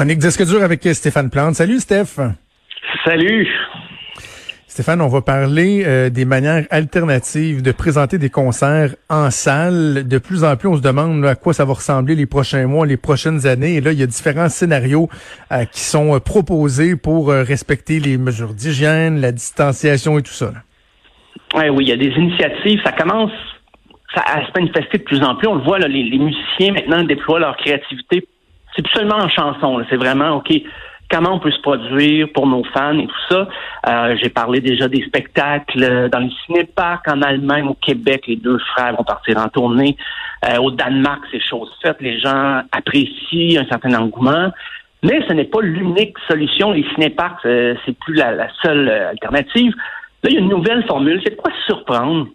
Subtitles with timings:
[0.00, 1.56] Chronique Disque dur avec Stéphane Plante.
[1.56, 2.18] Salut Steph.
[3.04, 3.46] Salut.
[4.66, 10.08] Stéphane, on va parler euh, des manières alternatives de présenter des concerts en salle.
[10.08, 12.86] De plus en plus, on se demande à quoi ça va ressembler les prochains mois,
[12.86, 13.74] les prochaines années.
[13.74, 15.10] Et là, il y a différents scénarios
[15.52, 20.50] euh, qui sont euh, proposés pour respecter les mesures d'hygiène, la distanciation et tout ça.
[21.54, 22.80] Ouais, oui, il y a des initiatives.
[22.86, 23.32] Ça commence
[24.16, 25.46] à se manifester de plus en plus.
[25.46, 28.26] On le voit, là, les musiciens maintenant déploient leur créativité
[28.74, 30.52] c'est plus seulement en chanson, c'est vraiment, OK,
[31.10, 33.48] comment on peut se produire pour nos fans et tout ça.
[33.88, 38.58] Euh, j'ai parlé déjà des spectacles dans les cinéparcs en Allemagne, au Québec, les deux
[38.58, 39.96] frères vont partir en tournée.
[40.48, 44.50] Euh, au Danemark, c'est chose faite, les gens apprécient un certain engouement.
[45.02, 46.72] Mais ce n'est pas l'unique solution.
[46.72, 49.72] Les cinéparcs, euh, c'est plus la, seule alternative.
[50.22, 51.20] Là, il y a une nouvelle formule.
[51.24, 52.26] C'est de quoi surprendre?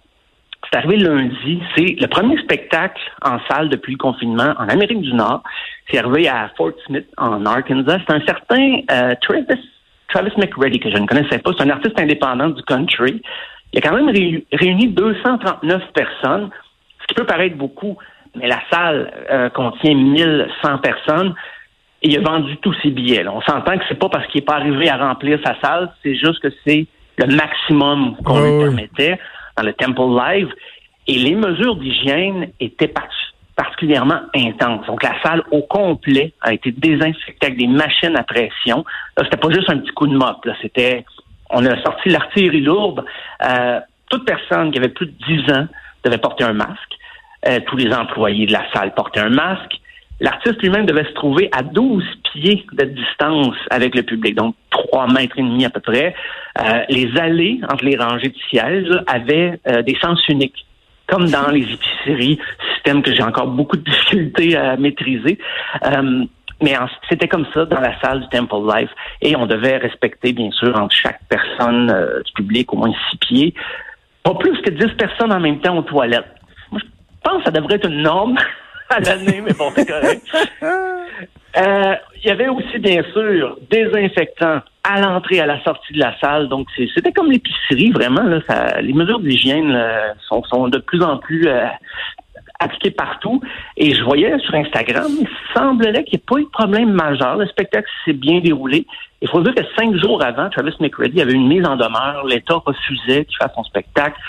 [0.71, 1.61] C'est arrivé lundi.
[1.75, 5.43] C'est le premier spectacle en salle depuis le confinement en Amérique du Nord.
[5.89, 7.99] C'est arrivé à Fort Smith, en Arkansas.
[8.07, 9.45] C'est un certain euh, Travis,
[10.09, 11.51] Travis McReady, que je ne connaissais pas.
[11.57, 13.21] C'est un artiste indépendant du country.
[13.73, 14.09] Il a quand même
[14.53, 16.49] réuni 239 personnes,
[17.01, 17.97] ce qui peut paraître beaucoup,
[18.35, 21.35] mais la salle euh, contient 1100 personnes.
[22.01, 23.27] Et il a vendu tous ses billets.
[23.27, 26.15] On s'entend que c'est pas parce qu'il n'est pas arrivé à remplir sa salle, c'est
[26.15, 26.85] juste que c'est
[27.17, 29.19] le maximum qu'on lui permettait
[29.57, 30.49] dans le Temple Live.
[31.07, 32.91] Et les mesures d'hygiène étaient
[33.55, 34.85] particulièrement intenses.
[34.87, 38.83] Donc, la salle au complet a été désinfectée avec des machines à pression.
[39.17, 40.43] Là, c'était pas juste un petit coup de mop.
[40.45, 41.05] Là, c'était,
[41.49, 43.05] on a sorti l'artillerie lourde.
[43.43, 43.79] Euh,
[44.09, 45.67] toute personne qui avait plus de 10 ans
[46.03, 46.93] devait porter un masque.
[47.47, 49.79] Euh, tous les employés de la salle portaient un masque.
[50.19, 55.11] L'artiste lui-même devait se trouver à 12 pieds de distance avec le public, donc 3
[55.11, 56.15] mètres et demi à peu près.
[56.57, 60.65] Euh, les allées entre les rangées de sièges avaient euh, des sens uniques,
[61.07, 62.39] comme dans les épiceries,
[62.75, 65.37] système que j'ai encore beaucoup de difficultés à maîtriser.
[65.85, 66.23] Euh,
[66.63, 66.73] mais
[67.09, 68.89] c'était comme ça dans la salle du Temple Life.
[69.21, 71.93] Et on devait respecter, bien sûr, entre chaque personne
[72.25, 73.53] du public, au moins six pieds.
[74.23, 76.33] Pas plus que 10 personnes en même temps aux toilettes.
[76.71, 76.89] Moi, je
[77.21, 78.37] pense que ça devrait être une norme
[78.89, 80.25] à l'année, mais bon, c'est correct.
[81.57, 86.13] Euh, il y avait aussi, bien sûr, désinfectants à l'entrée, à la sortie de la
[86.19, 86.49] salle.
[86.49, 88.23] Donc, c'était comme l'épicerie, vraiment.
[88.23, 89.73] Là, ça, les mesures d'hygiène
[90.27, 91.65] sont, sont, de plus en plus euh,
[92.59, 93.41] appliquées partout.
[93.77, 97.37] Et je voyais sur Instagram, il semblerait qu'il n'y ait pas eu de problème majeur.
[97.37, 98.85] Le spectacle s'est bien déroulé.
[99.21, 102.25] Il faut dire que cinq jours avant, Travis McReady avait une mise en demeure.
[102.27, 104.19] L'État refusait qu'il fasse son spectacle.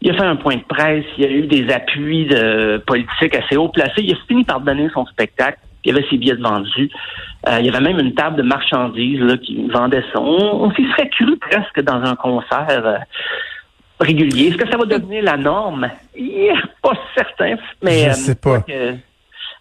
[0.00, 3.34] Il a fait un point de presse, il y a eu des appuis de politiques
[3.34, 4.02] assez haut placés.
[4.02, 5.58] Il a fini par donner son spectacle.
[5.84, 6.90] Il y avait ses billets vendus.
[7.48, 10.20] Euh, il y avait même une table de marchandises là, qui vendait ça.
[10.20, 12.98] On, s'y serait cru presque dans un concert euh,
[13.98, 14.48] régulier.
[14.48, 15.88] Est-ce que ça va devenir la norme?
[16.82, 17.56] pas certain.
[17.82, 18.64] Mais, Je euh, sais pas.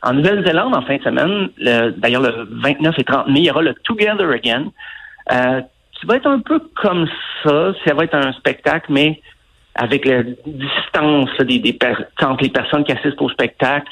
[0.03, 1.49] en Nouvelle-Zélande, en fin de semaine,
[1.97, 4.65] d'ailleurs le 29 et 30 mai, il y aura le Together Again,
[5.93, 7.07] qui va être un peu comme
[7.43, 7.73] ça.
[7.85, 9.21] Ça va être un spectacle, mais
[9.77, 11.77] avec la distance des, des
[12.21, 13.87] entre les personnes qui assistent au spectacle.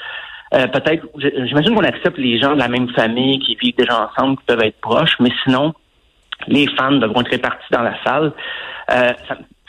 [0.53, 4.37] Euh, peut-être, j'imagine qu'on accepte les gens de la même famille qui vivent déjà ensemble,
[4.37, 5.73] qui peuvent être proches, mais sinon,
[6.47, 8.31] les fans devront être répartis dans la salle.
[8.91, 9.11] Euh,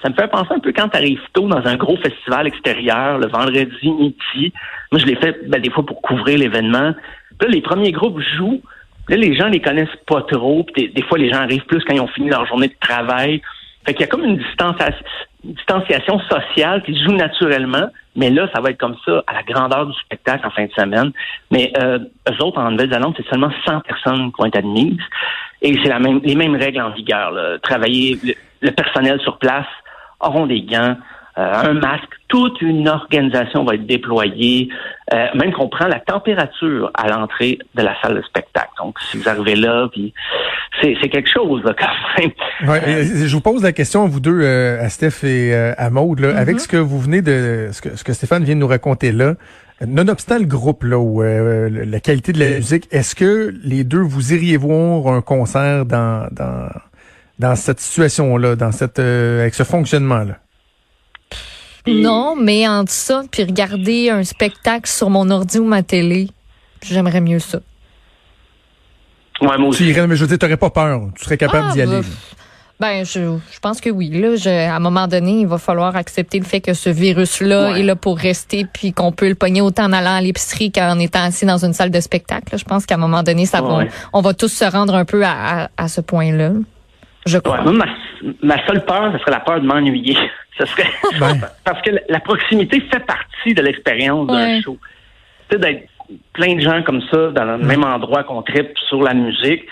[0.03, 3.19] ça, me fait penser un peu quand tu arrives tôt dans un gros festival extérieur,
[3.19, 4.53] le vendredi midi.
[4.93, 6.95] Moi, je l'ai fait ben, des fois pour couvrir l'événement.
[7.41, 8.63] Là, les premiers groupes jouent.
[9.09, 10.67] Là, les gens les connaissent pas trop.
[10.77, 13.41] Des, des, fois, les gens arrivent plus quand ils ont fini leur journée de travail.
[13.85, 14.43] Fait qu'il y a comme une
[15.53, 19.87] distanciation sociale qui joue naturellement, mais là, ça va être comme ça à la grandeur
[19.87, 21.13] du spectacle en fin de semaine.
[21.51, 21.99] Mais euh,
[22.29, 25.01] eux autres, en Nouvelle-Zélande, c'est seulement 100 personnes qui vont être admises.
[25.63, 27.33] Et c'est la même, les mêmes règles en vigueur.
[27.63, 28.19] Travailler,
[28.61, 29.67] le personnel sur place
[30.21, 30.97] auront des gants,
[31.39, 34.71] euh, un masque, toute une organisation va être déployée,
[35.13, 38.71] euh, même qu'on prend la température à l'entrée de la salle de spectacle.
[38.79, 40.15] Donc, si vous arrivez là, puis
[40.81, 41.87] c'est, quelque chose là, quand
[42.19, 42.31] même.
[42.69, 46.21] Ouais, je vous pose la question à vous deux, euh, à Steph et à Maude,
[46.21, 46.61] là, avec mm-hmm.
[46.61, 49.35] ce que vous venez de, ce que, ce que Stéphane vient de nous raconter là.
[49.87, 54.33] Nonobstant le groupe là ou la qualité de la musique, est-ce que les deux vous
[54.33, 56.71] iriez voir un concert dans dans
[57.39, 60.39] dans cette situation là, dans cette avec ce fonctionnement là?
[61.87, 66.29] Non, mais entre ça, puis regarder un spectacle sur mon ordi ou ma télé,
[66.83, 67.61] j'aimerais mieux ça.
[69.41, 69.85] Ouais, moi aussi.
[69.85, 71.01] Tu irais, mais je veux dire, t'aurais pas peur.
[71.17, 72.01] Tu serais capable d'y ah, aller.
[72.79, 74.11] Ben, je, je, pense que oui.
[74.11, 77.79] Là, je, à un moment donné, il va falloir accepter le fait que ce virus-là
[77.79, 80.99] est là pour rester, puis qu'on peut le pogner autant en allant à l'épicerie qu'en
[80.99, 82.59] étant assis dans une salle de spectacle.
[82.59, 85.25] Je pense qu'à un moment donné, ça va, on va tous se rendre un peu
[85.25, 86.51] à, à, ce point-là.
[87.25, 87.63] Je crois.
[87.63, 87.87] ma,
[88.43, 90.17] ma, seule peur, ce serait la peur de m'ennuyer.
[90.59, 90.89] Ce serait
[91.21, 91.39] ben.
[91.65, 94.79] parce que la proximité fait partie de l'expérience d'un show.
[95.51, 95.87] Tu sais, d'être
[96.33, 97.67] plein de gens comme ça dans le mm.
[97.67, 99.65] même endroit qu'on tripe sur la musique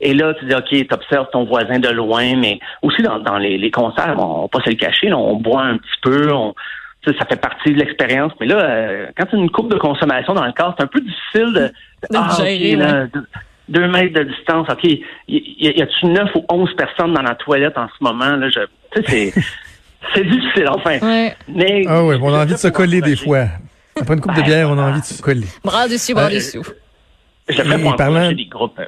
[0.00, 3.38] et là, tu dis, OK, tu observes ton voisin de loin, mais aussi dans, dans
[3.38, 6.54] les, les, concerts, on va pas se le cacher, on boit un petit peu, on,
[7.06, 8.32] ça fait partie de l'expérience.
[8.40, 10.88] Mais là, euh, quand tu as une coupe de consommation dans le corps, c'est un
[10.88, 11.72] peu difficile de,
[12.14, 12.36] ah,
[13.68, 14.68] deux, mètres de distance.
[14.70, 18.36] OK, y, y, a-tu neuf ou onze personnes dans la toilette en ce moment?
[18.36, 18.60] Là, je,
[19.06, 19.32] c'est,
[20.14, 20.98] c'est difficile, enfin.
[21.48, 23.46] Mais, ah oui, on a envie de se coller des fois.
[24.00, 25.46] Après une coupe de bière, on a envie de se coller.
[25.64, 26.62] Bras dessus, bras euh, dessous.
[27.82, 28.32] Pour parlant...
[28.32, 28.78] des groupes.
[28.78, 28.86] Euh,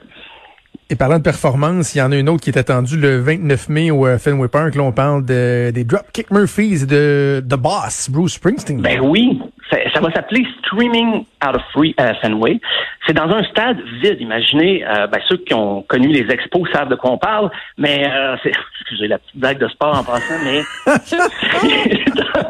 [0.91, 3.69] et parlant de performance, il y en a une autre qui est attendue le 29
[3.69, 4.75] mai au euh, Fenway Park.
[4.75, 8.81] Là, on parle de, des Dropkick Murphys de The Boss, Bruce Springsteen.
[8.81, 9.39] Ben oui,
[9.71, 12.59] ça, va s'appeler Streaming Out of Free, euh, Fenway.
[13.07, 14.17] C'est dans un stade vide.
[14.19, 18.11] Imaginez, euh, ben, ceux qui ont connu les expos savent de quoi on parle, mais
[18.43, 20.63] c'est, excusez la petite blague de sport en passant, mais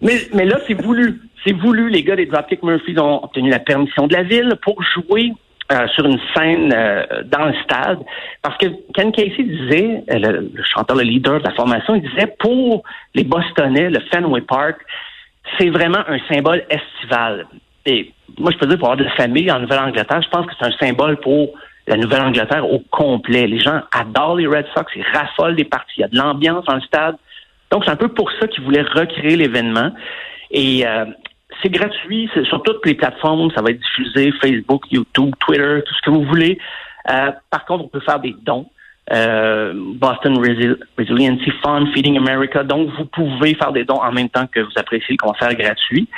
[0.00, 1.20] mais, mais là c'est voulu.
[1.44, 1.88] C'est voulu.
[1.88, 5.32] Les gars des Dropkick Murphys ont obtenu la permission de la ville pour jouer
[5.72, 8.00] euh, sur une scène euh, dans le stade.
[8.42, 12.34] Parce que Ken Casey disait, euh, le, chanteur, le leader de la formation, il disait
[12.38, 12.82] pour
[13.14, 14.76] les Bostonnais, le Fenway Park,
[15.56, 17.46] c'est vraiment un symbole estival.
[17.86, 20.52] Et moi, je peux dire, pour avoir de la famille en Nouvelle-Angleterre, je pense que
[20.58, 21.54] c'est un symbole pour
[21.86, 23.46] la Nouvelle-Angleterre au complet.
[23.46, 26.64] Les gens adorent les Red Sox, ils raffolent des parties, il y a de l'ambiance
[26.66, 27.16] dans le stade.
[27.70, 29.90] Donc, c'est un peu pour ça qu'ils voulaient recréer l'événement.
[30.50, 30.84] Et
[31.62, 35.94] c'est gratuit, c'est sur toutes les plateformes, ça va être diffusé, Facebook, YouTube, Twitter, tout
[35.94, 36.58] ce que vous voulez.
[37.10, 38.66] Euh, par contre, on peut faire des dons.
[39.12, 40.38] Euh, Boston
[40.96, 42.62] Resiliency Fund, Feeding America.
[42.62, 46.08] Donc, vous pouvez faire des dons en même temps que vous appréciez le concert gratuit.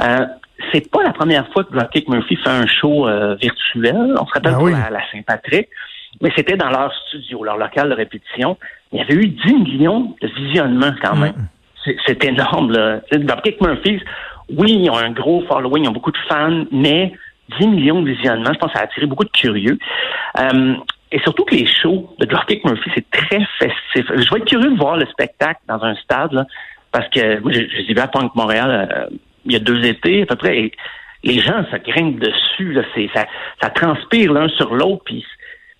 [0.00, 0.26] Euh,
[0.72, 4.14] c'est pas la première fois que Dropkick Murphy fait un show euh, virtuel.
[4.20, 5.68] On se rappelle ah la, Saint-Patrick,
[6.20, 8.58] mais c'était dans leur studio, leur local de répétition.
[8.92, 11.32] Il y avait eu 10 millions de visionnements quand même.
[11.32, 11.92] Mm.
[12.06, 12.70] C'est énorme.
[12.70, 13.00] Là.
[13.10, 14.00] Dropkick Murphy,
[14.50, 17.12] oui, ils ont un gros following, ils ont beaucoup de fans, mais
[17.60, 19.78] 10 millions de visionnements, je pense que ça a attiré beaucoup de curieux.
[20.38, 20.74] Euh,
[21.10, 24.06] et surtout que les shows de Dropkick Murphy, c'est très festif.
[24.08, 26.46] Je vais être curieux de voir le spectacle dans un stade, là,
[26.90, 30.26] parce que moi, je, je à Punk Montréal euh, il y a deux étés à
[30.26, 30.72] peu près, et
[31.24, 32.78] les gens se grimpent dessus,
[33.14, 33.26] ça,
[33.60, 35.24] ça transpire l'un sur l'autre, puis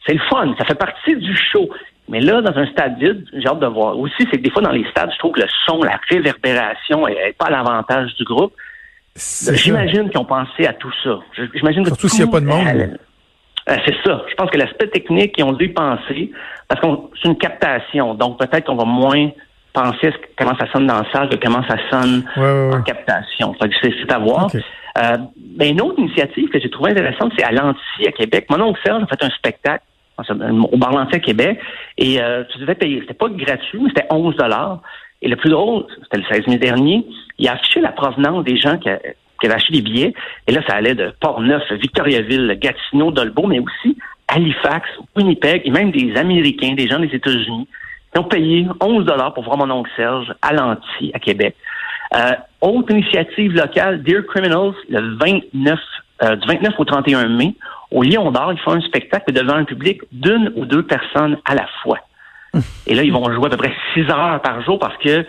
[0.07, 1.69] c'est le fun, ça fait partie du show.
[2.09, 3.99] Mais là, dans un stade vide, j'ai hâte de voir.
[3.99, 7.07] Aussi, c'est que des fois, dans les stades, je trouve que le son, la réverbération
[7.07, 8.53] n'est pas à l'avantage du groupe.
[9.17, 11.19] J'imagine qu'ils ont pensé à tout ça.
[11.55, 12.99] J'imagine Surtout s'il n'y a pas de monde.
[13.69, 14.23] Euh, c'est ça.
[14.29, 16.33] Je pense que l'aspect technique, ils ont dû penser,
[16.67, 16.87] parce que
[17.21, 18.15] c'est une captation.
[18.15, 19.31] Donc, peut-être qu'on va moins
[19.73, 23.55] penser à comment ça sonne dans la salle que comment ça sonne en captation.
[23.61, 24.49] C'est à voir.
[24.99, 25.17] Euh,
[25.57, 28.47] ben, une autre initiative que j'ai trouvée intéressante, c'est à l'Anti à Québec.
[28.51, 29.85] Mon oncle Serge a fait un spectacle
[30.31, 31.59] au bar à Québec.
[31.99, 33.01] Et euh, tu devais payer.
[33.01, 34.81] C'était pas gratuit, mais c'était 11 dollars.
[35.23, 37.07] Et le plus drôle, c'était le 16 mai dernier,
[37.39, 40.15] il a affiché la provenance des gens qui, avaient acheté des billets.
[40.49, 43.97] Et là, ça allait de Port-Neuf, Victoriaville, Gatineau, Dolbeau, mais aussi
[44.29, 47.69] Halifax, Winnipeg, et même des Américains, des gens des États-Unis.
[48.15, 51.55] Ils ont payé 11 dollars pour voir mon oncle Serge à l'Anti, à Québec.
[52.15, 55.79] Euh, autre initiative locale, Dear Criminals, le 29,
[56.25, 57.55] euh, du 29 au 31 mai,
[57.93, 61.55] au Lion d'Or, ils font un spectacle devant un public d'une ou deux personnes à
[61.55, 61.99] la fois.
[62.87, 65.25] Et là, ils vont jouer à peu près six heures par jour parce que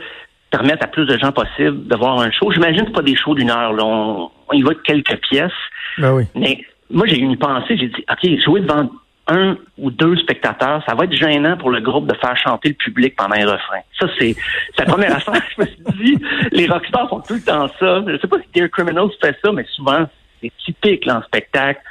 [0.49, 2.51] permettre à plus de gens possible de voir un show.
[2.51, 3.73] J'imagine que pas des shows d'une heure.
[3.73, 3.83] Là.
[3.83, 5.51] On, y va de quelques pièces.
[5.97, 6.25] Ben oui.
[6.35, 6.59] Mais
[6.91, 7.75] moi, j'ai eu une pensée.
[7.75, 8.89] J'ai dit, OK, jouer devant
[9.27, 12.75] un ou deux spectateurs, ça va être gênant pour le groupe de faire chanter le
[12.75, 13.79] public pendant un refrain.
[13.99, 14.35] Ça, c'est
[14.77, 15.41] la première affaire.
[15.57, 18.03] Je me suis dit, les rockstars font tout le temps ça.
[18.05, 20.05] Je sais pas si Dear Criminals fait ça, mais souvent,
[20.41, 21.81] c'est typique là, en spectacle.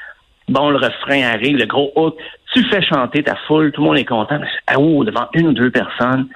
[0.48, 2.16] Bon, le refrain arrive, le gros hook,
[2.52, 4.38] tu fais chanter ta foule, tout le monde est content.
[4.38, 6.28] Mais, ah, oh, devant une ou deux personnes,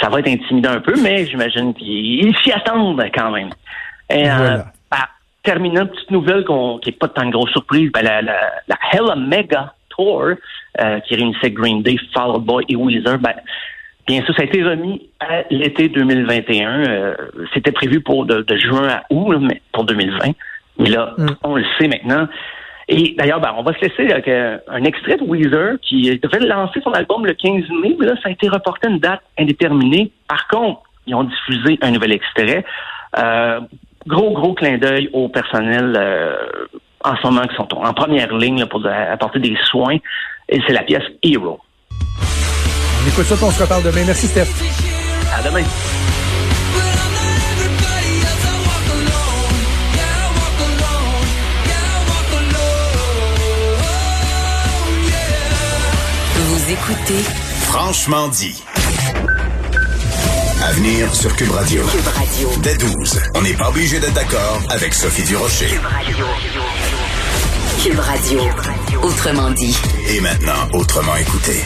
[0.00, 3.50] ça va être intimidant un peu, mais j'imagine qu'ils s'y attendent quand même.
[4.10, 4.58] Et, euh,
[4.90, 5.08] bah,
[5.42, 9.16] terminant, petite nouvelle qui n'est pas tant de grosse surprise, ben, la, la, la Hella
[9.16, 10.22] Mega Tour,
[10.80, 13.34] euh, qui réunissait Green Day, Fall Out Boy et Weezer, ben,
[14.06, 16.88] bien sûr, ça a été remis à l'été 2021.
[16.88, 17.14] Euh,
[17.52, 20.32] c'était prévu pour de, juin à août, mais pour 2020.
[20.78, 21.28] Mais là, mm.
[21.42, 22.28] on le sait maintenant,
[22.88, 26.40] et d'ailleurs, ben, on va se laisser avec euh, un extrait de Weezer qui devait
[26.46, 29.20] lancer son album le 15 mai, mais là, ça a été reporté à une date
[29.38, 30.10] indéterminée.
[30.26, 32.64] Par contre, ils ont diffusé un nouvel extrait.
[33.18, 33.60] Euh,
[34.06, 36.36] gros, gros clin d'œil au personnel euh,
[37.04, 39.98] en ce moment qui sont en première ligne pour apporter des soins.
[40.48, 41.60] Et c'est la pièce Hero.
[41.90, 44.04] On écoute ça, on se reparle demain.
[44.06, 44.48] Merci, Steph.
[45.38, 45.64] À demain.
[56.78, 57.24] Écoutez
[57.62, 58.62] Franchement dit.
[60.62, 61.82] Avenir sur Cube Radio.
[61.86, 62.50] Cube Radio.
[62.62, 63.20] Dès 12.
[63.34, 65.66] On n'est pas obligé d'être d'accord avec Sophie Durocher.
[65.66, 66.26] Cube Radio.
[67.82, 68.40] Cube Radio.
[69.02, 69.76] Autrement dit.
[70.08, 71.62] Et maintenant, autrement écouté.